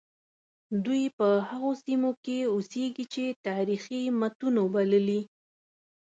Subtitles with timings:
[0.85, 5.21] دوی په هغو سیمو کې اوسیږي چې تاریخي متونو بللي.